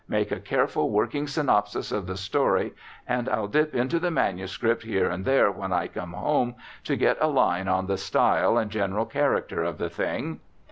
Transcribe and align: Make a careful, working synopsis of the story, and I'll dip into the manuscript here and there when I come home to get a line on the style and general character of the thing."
Make 0.07 0.31
a 0.31 0.39
careful, 0.39 0.89
working 0.89 1.27
synopsis 1.27 1.91
of 1.91 2.07
the 2.07 2.17
story, 2.17 2.73
and 3.07 3.29
I'll 3.29 3.45
dip 3.47 3.75
into 3.75 3.99
the 3.99 4.09
manuscript 4.09 4.81
here 4.81 5.07
and 5.11 5.23
there 5.25 5.51
when 5.51 5.71
I 5.71 5.85
come 5.89 6.13
home 6.13 6.55
to 6.85 6.95
get 6.95 7.17
a 7.21 7.27
line 7.27 7.67
on 7.67 7.85
the 7.85 7.97
style 7.99 8.57
and 8.57 8.71
general 8.71 9.05
character 9.05 9.61
of 9.61 9.77
the 9.77 9.91
thing." 9.91 10.39